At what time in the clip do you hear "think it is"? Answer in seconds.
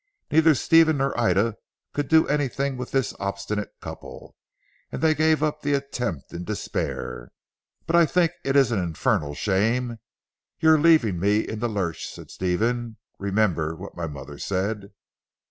8.07-8.71